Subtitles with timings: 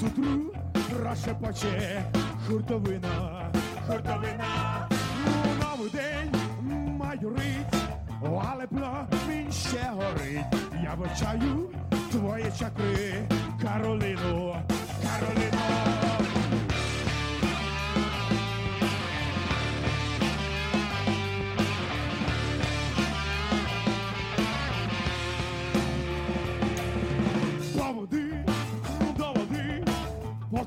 [0.00, 0.52] сутру
[1.02, 2.02] розшепоче
[2.46, 3.50] хуртовина,
[3.86, 4.88] хуртовина,
[5.26, 5.32] ну,
[5.62, 6.30] новий день
[6.98, 7.74] майорить,
[8.22, 8.66] але
[9.28, 10.44] він ще горить.
[10.84, 11.68] Я вивчаю
[12.10, 13.28] твої чакри,
[13.62, 14.62] Кароліно,
[15.02, 15.89] Кароліно.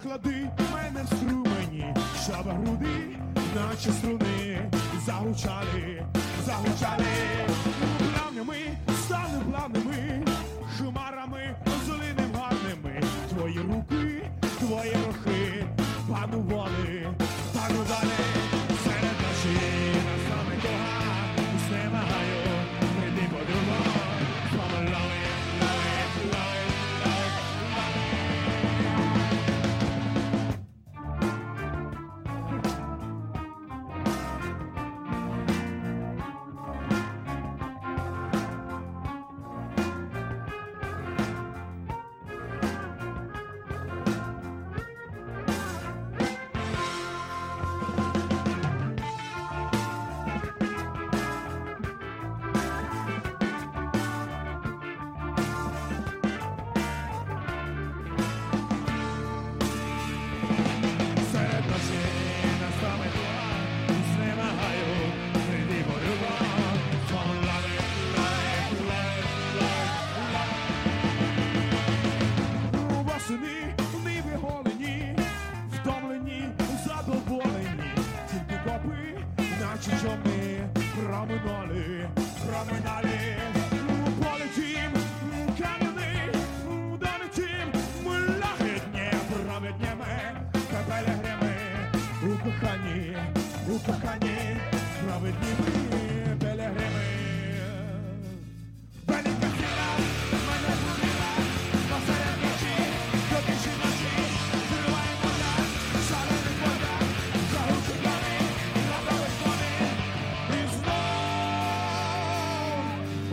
[0.03, 3.17] Поклади мене в струмені, щоб груди,
[3.55, 4.71] наче струни,
[5.05, 6.05] загучали,
[6.45, 7.05] загучали,
[8.13, 10.25] плавнями, стали плавними,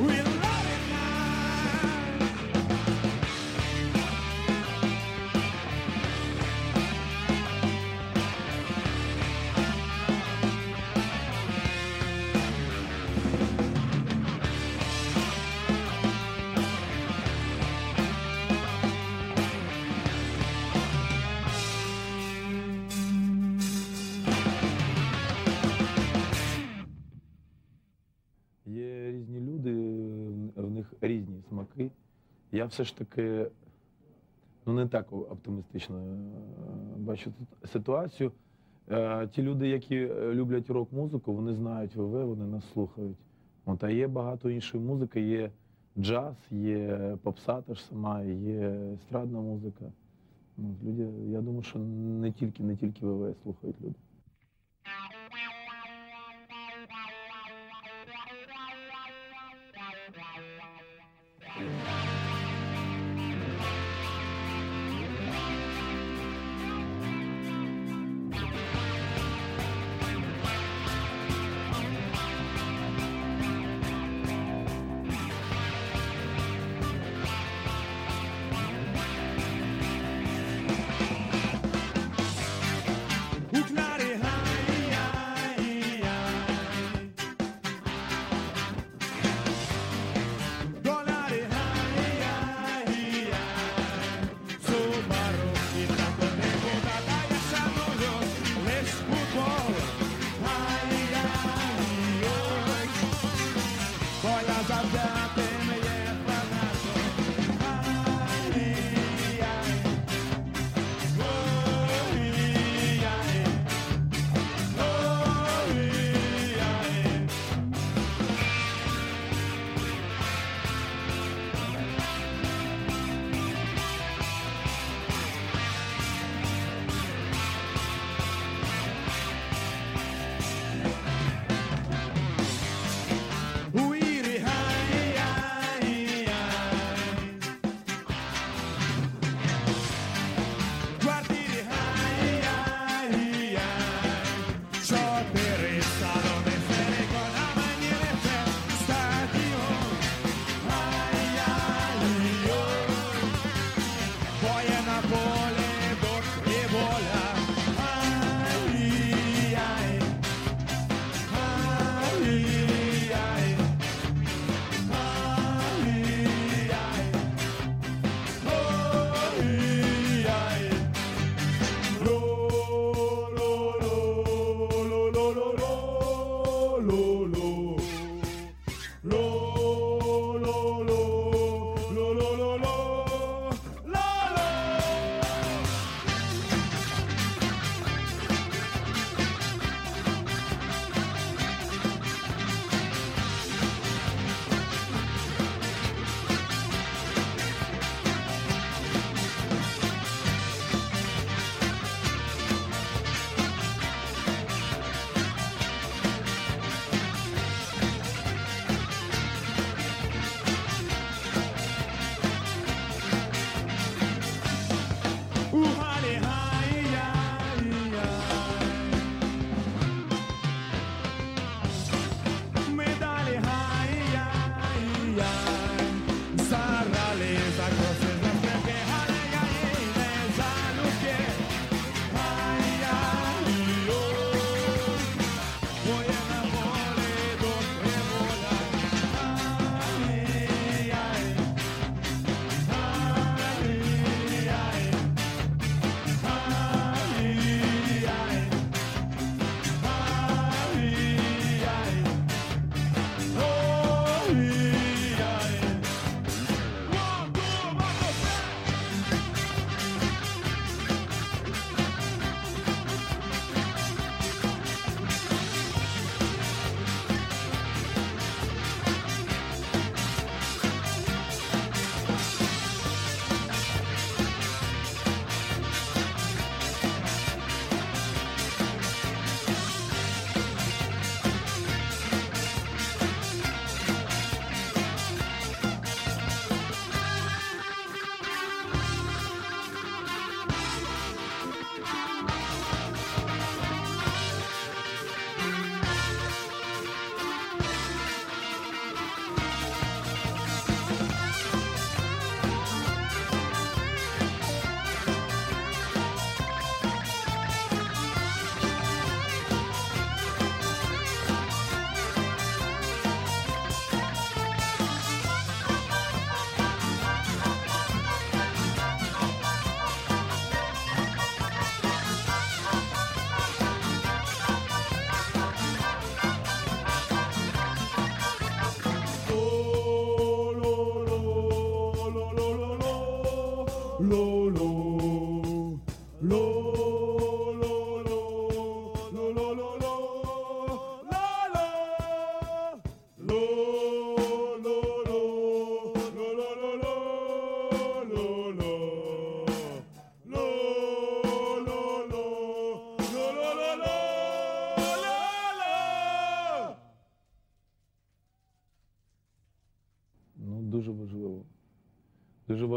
[0.00, 0.30] знов
[32.60, 33.47] Я все ж таки
[34.66, 36.12] ну, не так оптимістично е,
[36.97, 37.32] бачу
[37.72, 38.32] ситуацію.
[38.91, 43.16] Е, Ті люди, які е, люблять рок-музику, вони знають ВВ, вони нас слухають.
[43.65, 45.50] От, а є багато іншої музики, є
[45.98, 49.84] джаз, є попса та ж сама, є естрадна музика.
[50.56, 53.97] Ну, люди, я думаю, що не тільки, не тільки ВВ слухають люди.
[61.97, 62.00] У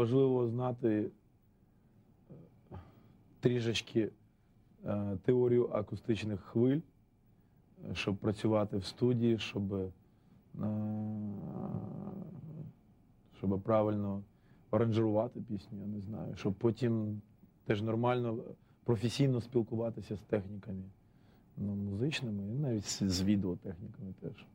[0.04, 1.10] важливо знати
[2.70, 2.76] е,
[3.40, 4.10] трішечки
[4.84, 6.80] е, теорію акустичних хвиль,
[7.90, 9.92] е, щоб працювати в студії, щоб
[13.38, 14.22] щоб правильно
[14.70, 17.22] аранжувати пісню, я не знаю, щоб потім
[17.64, 18.38] теж нормально,
[18.84, 20.84] професійно спілкуватися з техніками
[21.56, 24.46] ну, музичними і навіть з відеотехніками теж.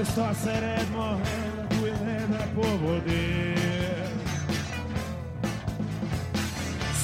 [0.00, 3.56] Христа серед могил дує на поводи.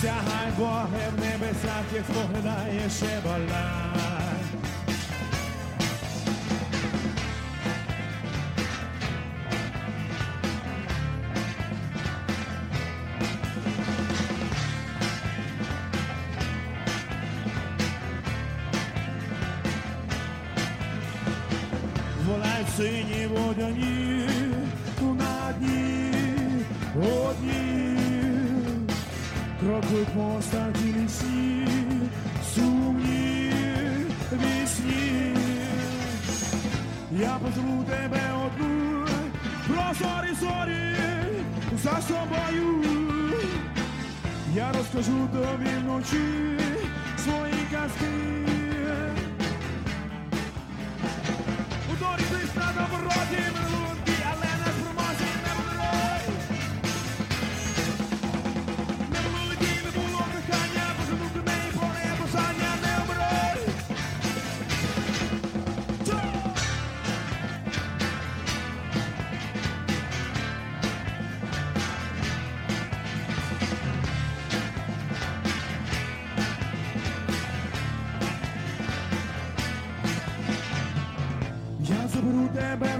[0.00, 4.15] Сягай Боги в небесах, як споглядає ще бальна.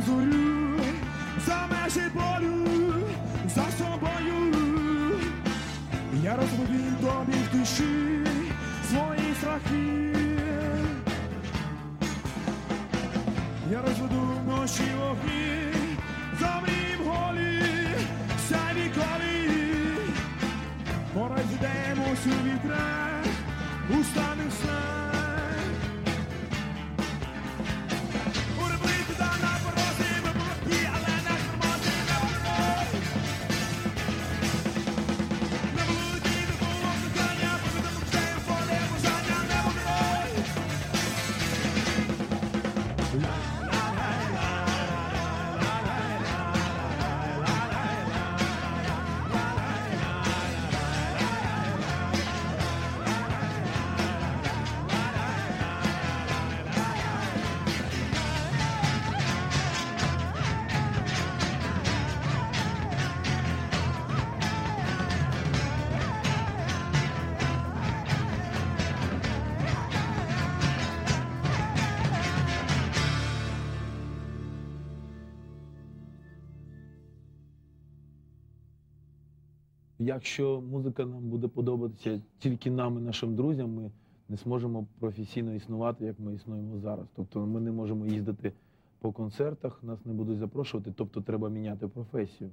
[0.07, 0.46] Zuri
[79.99, 83.91] Якщо музика нам буде подобатися тільки нам і нашим друзям, ми
[84.29, 87.07] не зможемо професійно існувати, як ми існуємо зараз.
[87.17, 88.53] Тобто ми не можемо їздити
[89.01, 92.51] по концертах, нас не будуть запрошувати, тобто треба міняти професію.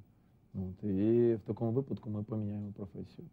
[0.54, 3.28] От, і в такому випадку ми поміняємо професію.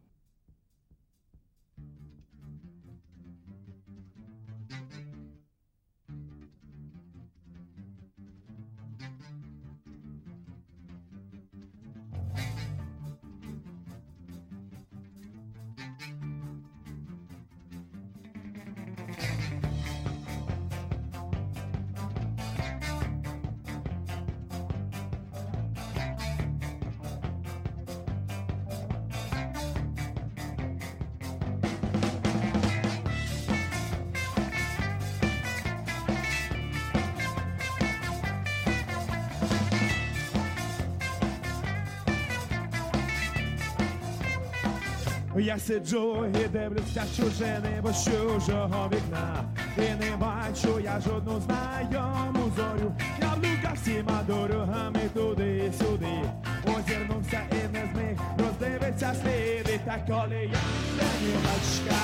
[45.50, 49.44] Я сиджу і дивлюся чуже небо з чужого вікна.
[49.76, 52.92] І не бачу я жодну знайому зорю.
[53.20, 56.16] Я в луках всіма дорогами туди і сюди.
[56.64, 59.80] Озирнувся і не зміг роздивиться сліди.
[59.84, 60.62] Та коли я
[60.96, 62.02] синівачка,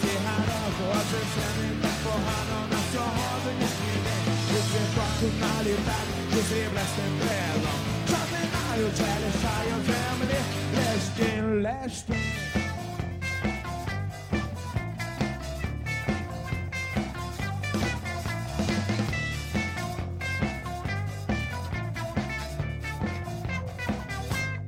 [0.00, 4.26] цигарок, отже все не так погано на сьогоднішній день.
[4.50, 7.80] Від світоку на літак, і сріблястим крилом.
[8.08, 10.38] Запинаю, чи лишаю землі,
[10.76, 12.41] лиш тінь, лиш тінь.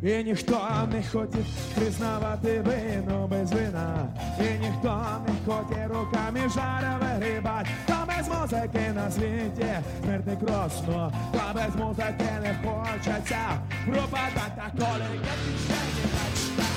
[0.04, 0.60] І ніхто
[0.92, 4.08] не хотів признавати вину без вина,
[4.40, 9.66] і ніхто не хотів руками жара вигрібать, та без музики на світі
[10.02, 13.44] смерть не кросно, та без музики не хочеться
[13.86, 16.68] пропадати, та коли я кишені начта,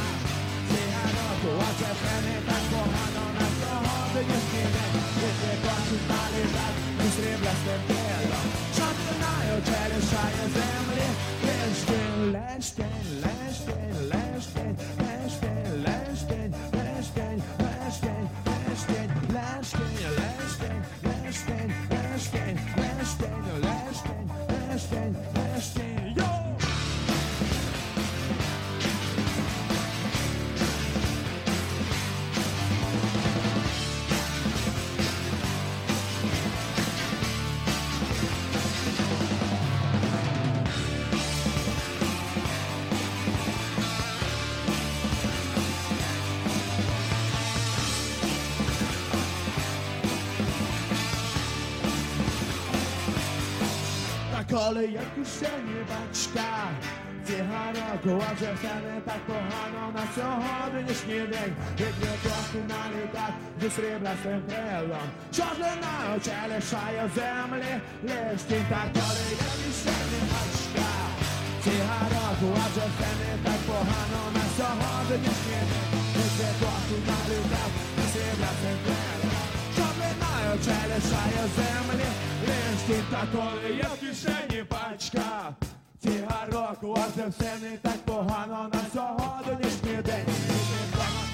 [0.70, 3.26] циганоку, а це все не так погано.
[3.40, 8.67] На сьогоднішній день, і ти хочеш налітати і сріблястим тілом,
[9.08, 11.10] Juvenile, Italian, Italian family.
[11.44, 13.87] Let's stand, let's stand, let's stand.
[54.58, 56.50] kolej jak już się nie baczka
[57.26, 63.36] Zjechano kołacze w cenę, tak kochano na sochody niż nie bieg Biegnie płasku na ligach,
[63.58, 65.96] gdy srebra swym prelom Ciągle na
[66.26, 67.72] ciele szają zemlę,
[68.08, 70.90] lecz tym tak kolej jak już się nie baczka
[71.64, 77.74] Zjechano kołacze w cenę, tak kochano na sochody niż nie bieg Biegnie płasku na ligach,
[80.58, 82.06] Хоча лишає землі,
[82.48, 85.56] лишки такої, як кишені пачка.
[86.04, 90.26] Цігарок у вас все не так погано на сьогоднішній день.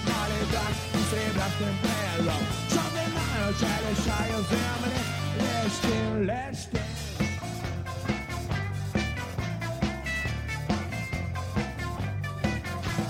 [0.06, 2.44] Малідак і сріблястим пилом.
[2.70, 5.00] Що не знаю, чи лишаю землі,
[5.42, 6.80] лишки, лишки.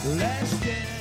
[0.06, 0.93] Лишки.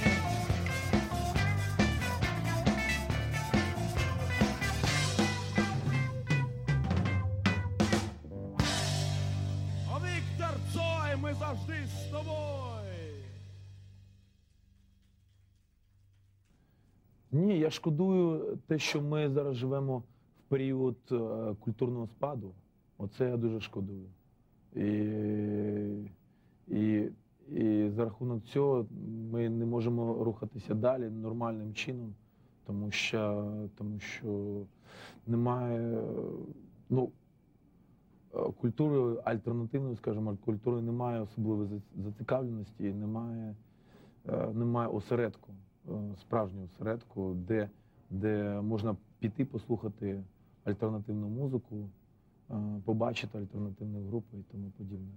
[17.32, 20.02] Ні, я шкодую те, що ми зараз живемо в
[20.48, 21.16] період е,
[21.60, 22.54] культурного спаду.
[22.98, 24.06] Оце я дуже шкодую.
[24.76, 24.86] І,
[26.68, 27.10] і,
[27.48, 28.86] і за рахунок цього
[29.32, 32.14] ми не можемо рухатися далі нормальним чином,
[32.66, 34.62] тому що, тому що
[35.26, 36.02] немає
[36.90, 37.10] ну,
[38.60, 43.54] культури альтернативної, скажімо, культури немає особливої зацікавленості, немає,
[44.28, 45.52] е, немає осередку,
[46.20, 47.70] справжнього осередку, де,
[48.10, 50.24] де можна піти послухати
[50.64, 51.88] альтернативну музику,
[52.50, 55.12] е, побачити альтернативні групи і тому подібне.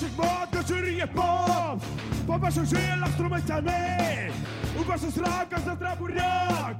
[0.00, 1.82] У ваших модах жиріє поп,
[2.26, 4.34] по ваших жилах струмиться мить,
[4.80, 6.76] у ваших сраках завтра буряк,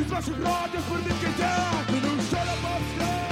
[0.00, 1.84] із ваших родів смердить китяк.
[1.90, 3.30] Ну що на бабська?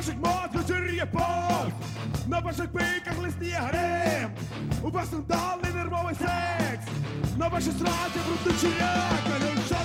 [0.00, 1.72] Ваших мозгах жиріє пов,
[2.26, 4.30] на ваших пиках лисніє грим,
[4.82, 6.86] у вас сандалний нервовий секс,
[7.36, 9.76] на вашій сраці брудний чияк, ну що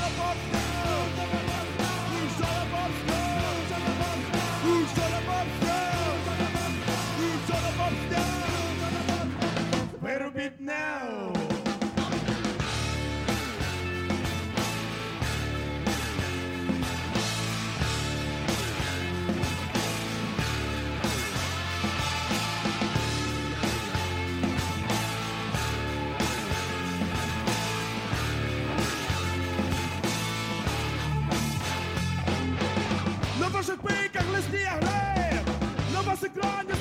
[34.52, 35.46] пиках лисніє грим,
[35.94, 36.76] на вас екрані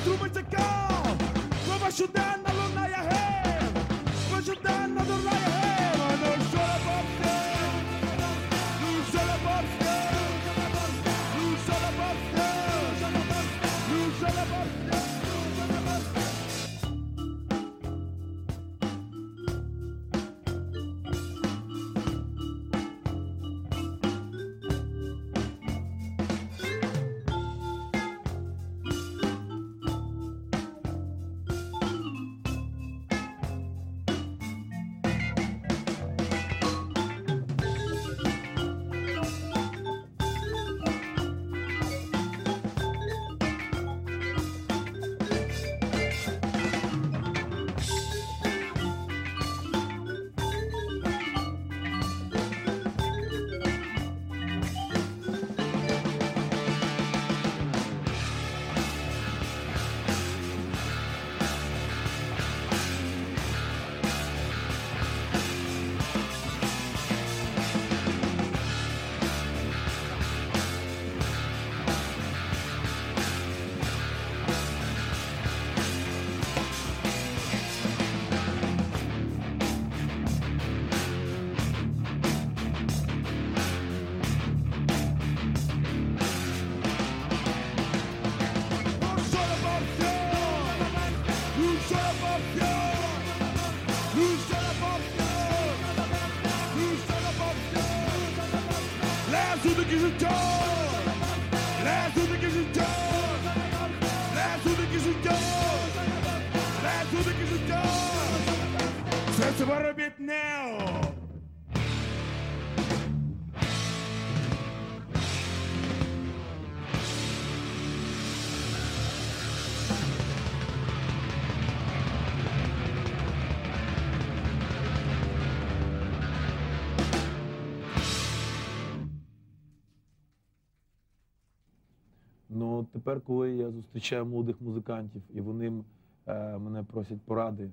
[133.15, 135.83] тепер, коли я зустрічаю молодих музикантів, і вони
[136.27, 137.69] е, мене просять поради,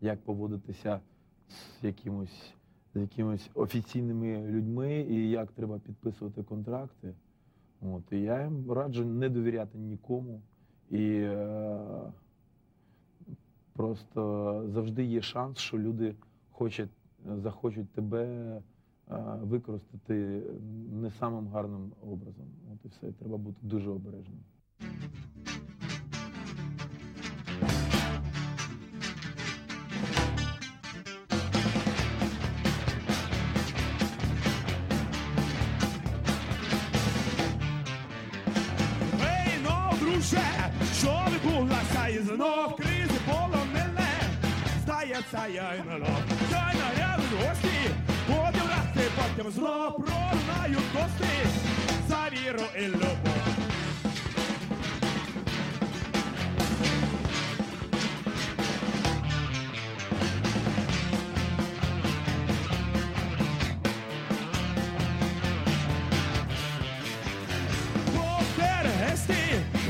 [0.00, 1.00] як поводитися
[1.48, 2.54] з якимось
[2.94, 7.14] з якимись офіційними людьми і як треба підписувати контракти.
[7.80, 10.42] От, і я їм раджу не довіряти нікому.
[10.90, 11.80] І е,
[13.72, 16.14] просто завжди є шанс, що люди
[16.50, 16.90] хочуть,
[17.24, 18.60] захочуть тебе е,
[19.42, 20.42] використати
[20.92, 22.46] не самим гарним образом.
[22.74, 23.12] От і все.
[23.12, 24.40] Треба бути дуже обережним.
[45.30, 46.08] Здається, я й народ.
[46.52, 47.90] Хай нарядуть гості,
[48.26, 51.28] потім рати, потім знов прорунають кости
[52.08, 53.28] за віру і любов.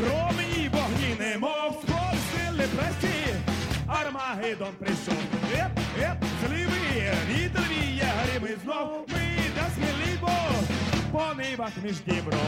[0.00, 3.34] Промені вогні, немов сползли престі.
[3.86, 4.68] Армагеддон
[8.62, 10.32] znov, me da smo libo,
[11.12, 12.38] po neba mi štibro.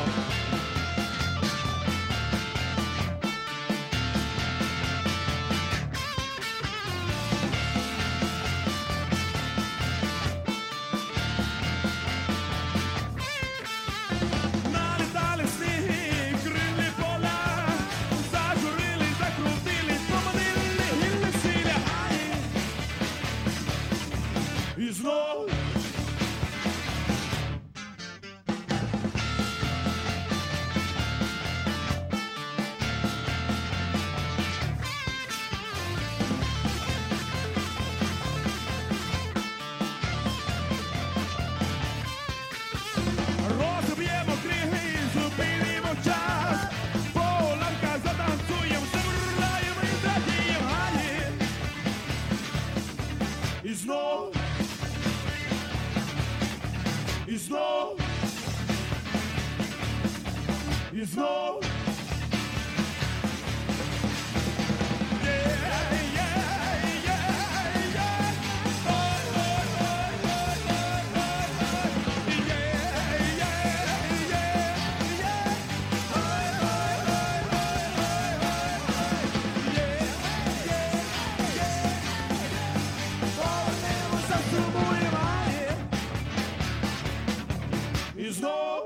[88.25, 88.85] І знов,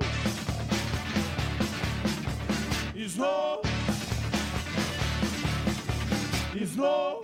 [2.96, 3.62] і знов,
[6.54, 7.22] і знов.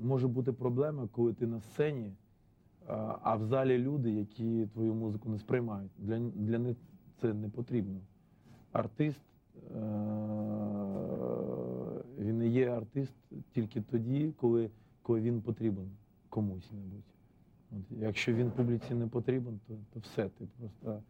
[0.00, 2.12] Може бути проблема, коли ти на сцені,
[3.22, 5.92] а в залі люди, які твою музику не сприймають.
[5.98, 6.76] Для, для них
[7.20, 8.00] це не потрібно.
[8.72, 9.20] Артист,
[9.56, 9.80] е,
[12.18, 13.14] він і є артист
[13.52, 14.70] тільки тоді, коли,
[15.02, 15.90] коли він потрібен
[16.28, 17.04] комусь небудь.
[17.72, 21.02] От, якщо він публіці не потрібен, то, то все, ти просто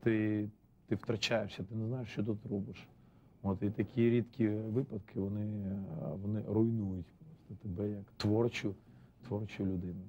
[0.00, 0.48] ти,
[0.86, 2.88] ти втрачаєшся, ти не знаєш, що тут робиш.
[3.42, 5.76] От і такі рідкі випадки вони,
[6.22, 7.06] вони руйнують
[7.46, 8.74] просто тебе як творчу,
[9.28, 10.02] творчу людину.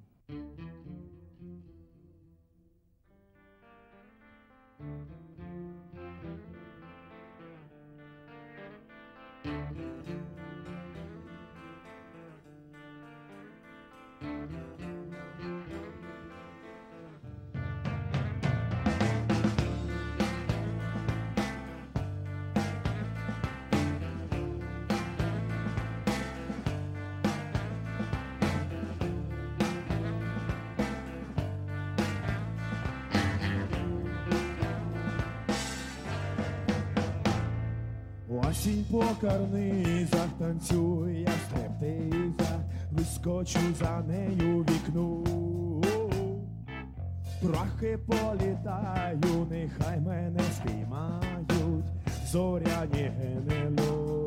[38.29, 41.53] Осінь по карнизах танцює в
[42.91, 45.23] вискочу за нею вікну.
[47.41, 51.51] Трохи політаю, нехай мене спіймають,
[52.31, 53.11] зоряні
[53.47, 54.26] генело.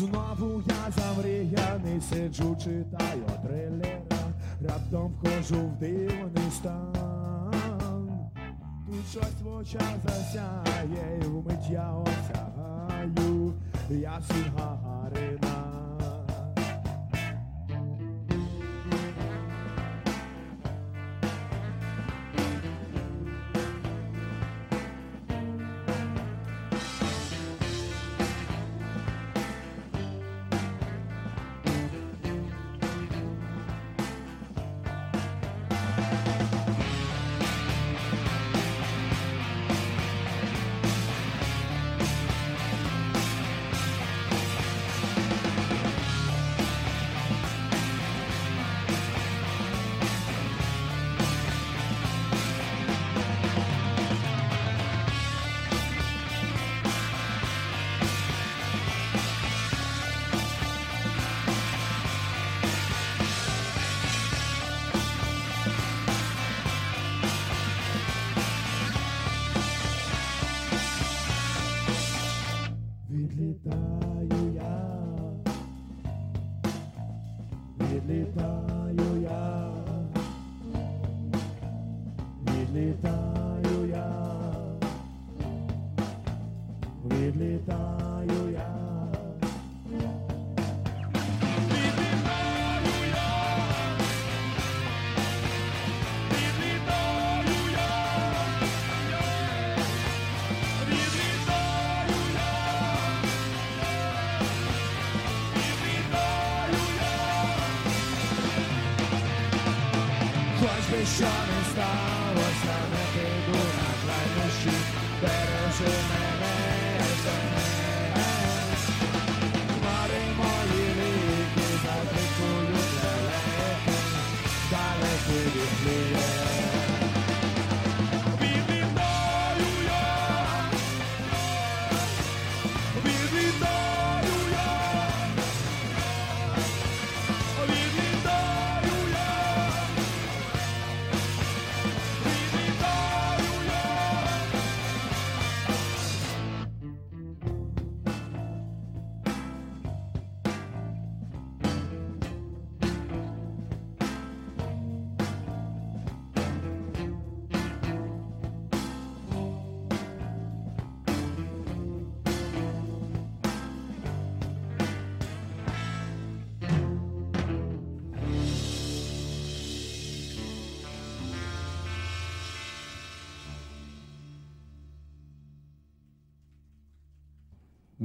[0.00, 4.32] Знову я замріяний, сиджу, читаю трилера,
[4.68, 7.52] раптом вхожу в дивний стан.
[8.86, 13.54] тут щось в очах засяє, вмить я осягаю,
[13.90, 14.52] я син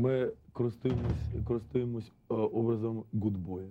[0.06, 3.68] Ми користуємось, користуємось е, образом гудбоя.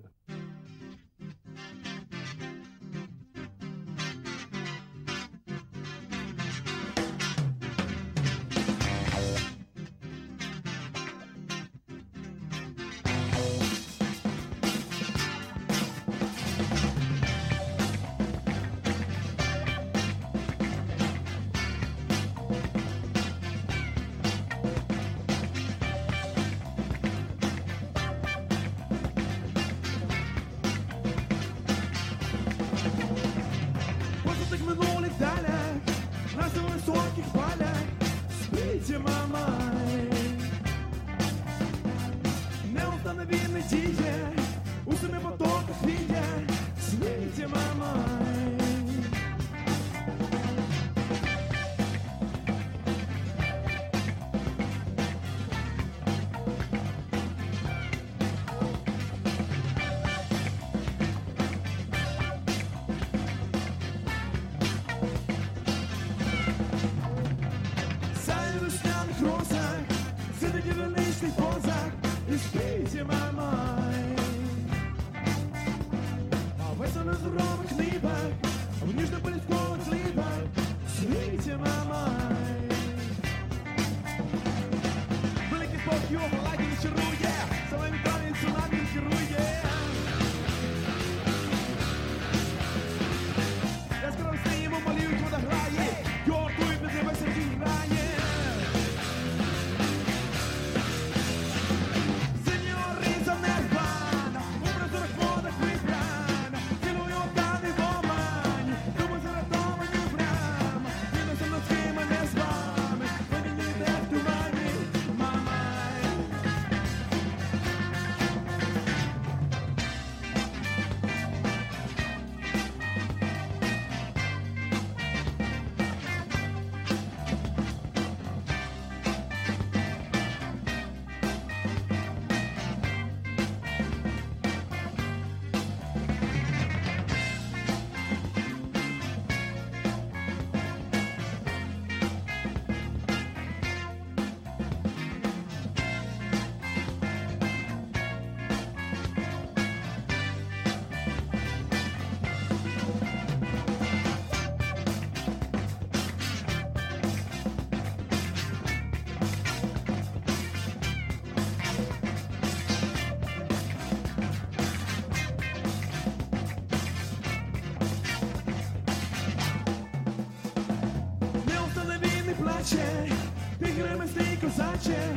[174.87, 175.14] watching.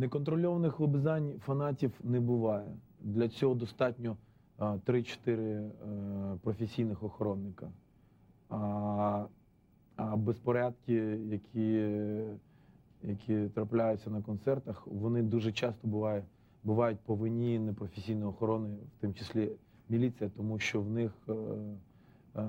[0.00, 2.76] Неконтрольованих лобзань фанатів не буває.
[3.00, 4.16] Для цього достатньо
[4.58, 5.70] 3-4 е,
[6.42, 7.70] професійних охоронника.
[8.48, 9.26] А,
[9.96, 10.94] а безпорядки,
[11.28, 11.88] які,
[13.02, 16.24] які трапляються на концертах, вони дуже часто бувають,
[16.64, 19.52] бувають по вині непрофесійної охорони, в тому числі
[19.88, 21.32] міліція, тому що в них е,
[22.36, 22.42] е,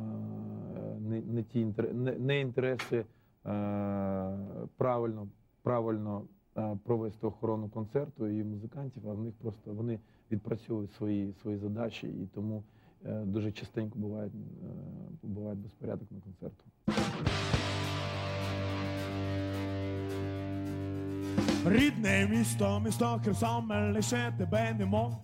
[0.99, 3.05] не, не ті інтер- не, не інтереси е,
[4.77, 5.27] правильно,
[5.63, 6.23] правильно
[6.83, 9.99] провести охорону концерту і музикантів, а в них просто вони
[10.31, 12.63] відпрацьовують свої, свої задачі, і тому
[13.05, 14.31] е, дуже частенько буває, е,
[15.23, 16.63] буває безпорядок на концерту.
[21.65, 25.17] Рідне місто, місто Херсон, лише тебе нема.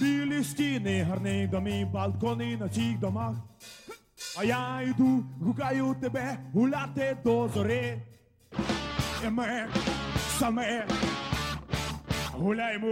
[0.00, 3.36] Білі стіни, гарний домі, балкони на цих домах.
[4.38, 8.02] А я йду, гукаю тебе гуляти до зори.
[9.26, 9.68] І ми
[10.39, 10.85] саме
[12.33, 12.87] гуляємо.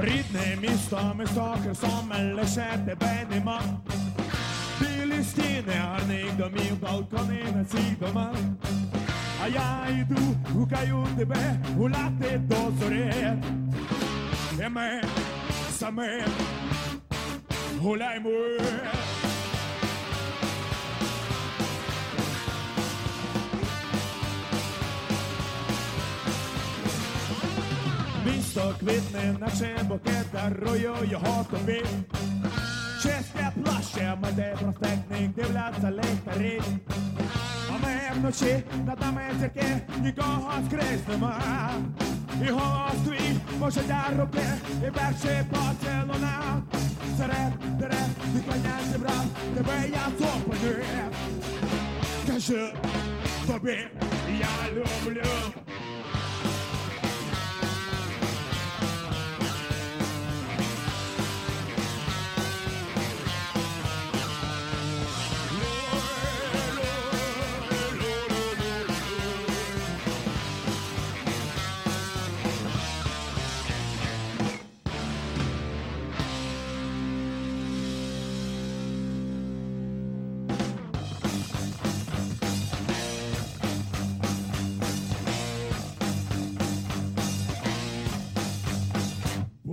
[0.00, 3.60] Рідне місто, місто Херсон, лише тебе нема.
[5.23, 8.35] Стіни, гарних домів, балкони на цих домах.
[9.43, 10.21] А я йду,
[10.53, 13.13] гукаю тебе гуляти до зорі.
[14.65, 15.01] І ми
[15.71, 16.23] самі
[17.79, 18.29] гуляємо.
[28.25, 31.83] Місто квітне, наче букет, дарую його тобі.
[33.03, 36.61] Чисте плаще, мене проспектник, дивляться ліхтарі.
[37.69, 39.65] А ми вночі над нами зірки,
[40.01, 41.41] нікого скрізь нема.
[42.47, 44.45] І голос твій, може я руки,
[44.87, 46.63] і перший поцілунок.
[47.17, 49.25] Серед дерев, вікання зібрав,
[49.55, 51.13] тебе я зупинив.
[52.27, 52.67] Кажу
[53.47, 53.77] тобі,
[54.39, 55.23] я люблю.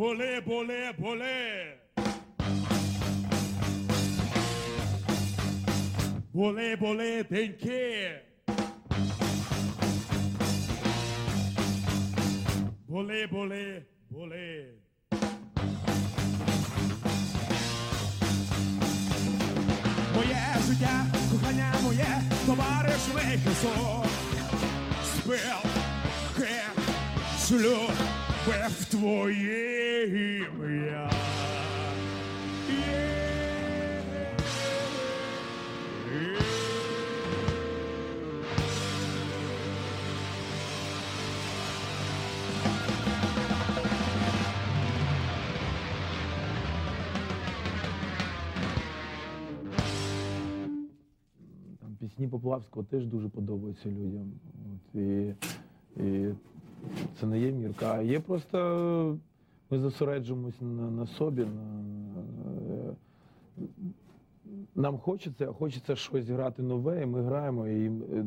[0.00, 1.76] Були, були, були.
[6.32, 8.10] Були, були деньки.
[12.88, 14.66] Були, були, були.
[20.14, 24.06] Моє життя, кохання моє, товариш вихисок.
[25.04, 25.62] Спив,
[26.36, 26.76] хек,
[27.46, 27.90] шлюб,
[28.46, 31.10] в твоє ім'я.
[51.98, 54.32] Пісні Поплавського теж дуже подобаються людям.
[54.72, 55.34] От, і,
[55.96, 56.34] і
[57.20, 57.94] це не є мірка.
[57.94, 59.18] А є просто
[59.70, 61.44] ми зосереджуємось на, на собі.
[61.44, 61.84] На,
[64.74, 67.68] нам хочеться, хочеться щось грати нове, і ми граємо.
[67.68, 68.24] І е,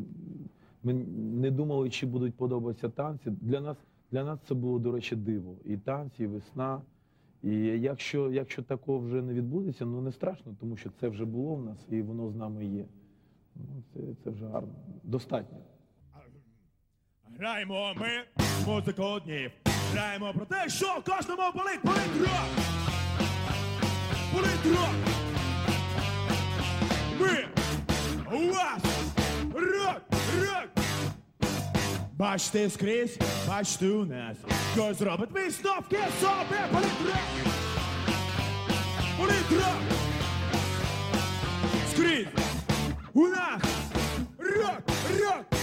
[0.83, 3.31] ми не думали, чи будуть подобатися танці.
[3.41, 3.77] Для нас,
[4.11, 5.55] для нас це було, до речі, диво.
[5.65, 6.81] І танці, і весна.
[7.43, 11.55] І якщо, якщо такого вже не відбудеться, ну не страшно, тому що це вже було
[11.55, 12.85] в нас і воно з нами є.
[13.55, 14.73] Ну, це, це вже гарно.
[15.03, 15.57] Достатньо.
[17.39, 18.23] Граємо ми
[18.65, 19.51] музику днів.
[19.93, 22.65] Граємо про те, що кожному болить, болить рок.
[24.33, 24.89] Болить рок.
[27.19, 27.47] Ми
[28.37, 28.81] у вас
[29.53, 30.01] рок,
[30.39, 30.69] рок.
[32.13, 33.17] Бачите скрізь,
[33.47, 34.37] бачите у нас.
[34.73, 37.53] Хтось робить висновки собі, болить рок.
[39.17, 39.81] Болить рок.
[41.91, 42.27] Скрізь.
[43.13, 43.61] У нас
[44.39, 44.81] рок,
[45.19, 45.62] рок.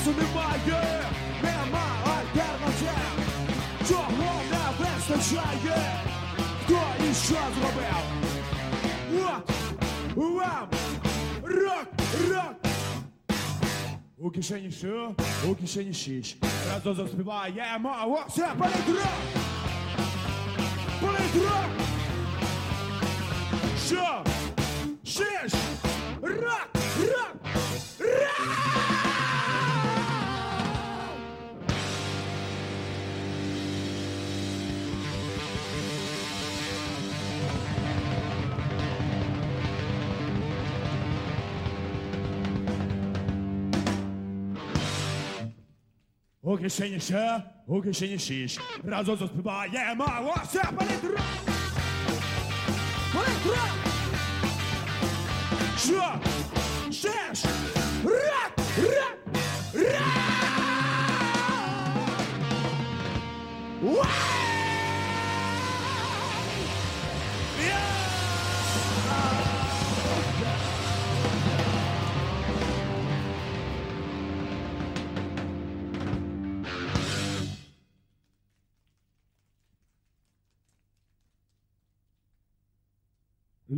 [0.00, 1.04] Часу немає,
[1.42, 3.00] нема альтернатив.
[3.88, 6.00] Чого не вистачає?
[6.64, 6.80] Хто
[7.10, 7.96] і що зробив?
[9.16, 10.68] От вам
[11.42, 11.86] рок,
[12.30, 12.56] рок.
[14.18, 15.14] У кишені що?
[15.48, 16.36] У кишені шіш.
[16.74, 17.96] Разом заспіваємо.
[18.06, 19.44] О, все, полить рок!
[21.00, 21.70] Полить рок!
[23.86, 24.24] Що?
[25.04, 25.52] Шиш!
[46.50, 48.58] У кишені ще, у кишені шіш.
[48.84, 50.04] Разом заспіваємо.
[50.22, 51.20] О, все, полить рок!
[53.12, 53.70] Полить рок!
[55.78, 56.14] Що?
[56.92, 57.44] Шиш!
[58.04, 58.52] Рок!
[58.78, 59.18] Рок!
[59.74, 59.94] Рок!
[63.82, 63.96] Вау!
[63.96, 64.39] Я!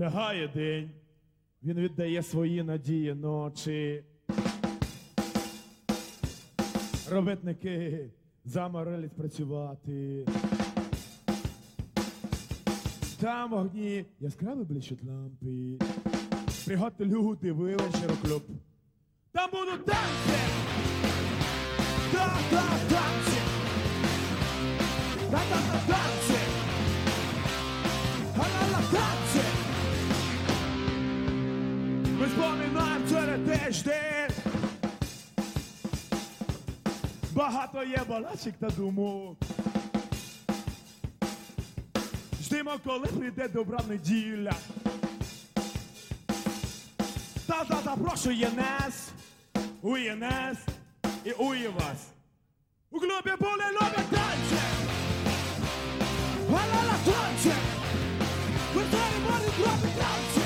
[0.03, 0.91] Лягає день,
[1.63, 4.05] він віддає свої надії ночі.
[7.11, 8.11] Робітники
[8.45, 10.27] заморились працювати.
[13.21, 15.85] Там вогні яскраві блищуть лампи.
[16.67, 17.77] Пригодьте люди, ви
[18.23, 18.43] клуб.
[19.33, 20.39] Там будуть танці!
[22.13, 23.39] Та-та танці!
[25.31, 26.41] Та-та-та танці!
[28.39, 29.62] Ла-ла-ла танці!
[32.23, 34.31] Ми споминаємо вчора тиждень.
[37.33, 39.37] Багато є балачок та думок.
[42.43, 44.53] Ждемо, коли прийде добра неділя.
[47.47, 49.11] Та-та запрошує нас,
[49.83, 50.59] у ЄНС
[51.25, 52.07] і у вас.
[52.91, 54.63] У клубі були любі танці.
[56.51, 57.53] Ла-ла-ла танці.
[58.75, 60.42] Ви зараз клубі танці.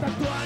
[0.00, 0.39] tatuagem.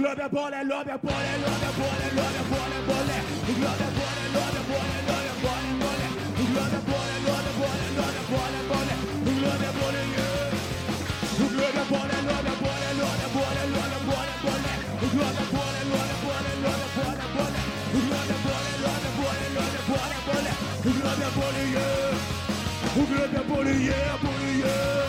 [0.00, 3.22] Glömmer bollen, glömmer bollen, glömmer bollen, glömmer bollen, bollen.
[3.46, 6.12] Du glömmer bollen, glömmer bollen, glömmer bollen, bollen.
[6.36, 8.98] Du glömmer bollen, glömmer bollen, glömmer bollen, bollen.
[9.24, 10.08] Du glömmer bollen,
[11.38, 14.78] Du glömmer bollen, glömmer bollen, glömmer bollen, glömmer bollen, bollen.
[15.00, 17.64] Du glömmer bollen, glömmer bollen, glömmer bollen, bollen.
[17.92, 20.56] Du glömmer bollen, glömmer bollen, glömmer bollen, bollen.
[20.84, 21.68] Du glömmer bollen,
[22.94, 25.08] Du glömmer bollen, yeah, bollen, yeah.